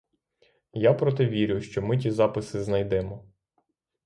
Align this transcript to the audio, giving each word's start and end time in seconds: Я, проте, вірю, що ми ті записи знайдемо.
Я, 0.73 0.93
проте, 0.93 1.25
вірю, 1.25 1.61
що 1.61 1.81
ми 1.81 1.97
ті 1.97 2.11
записи 2.11 2.63
знайдемо. 2.63 3.25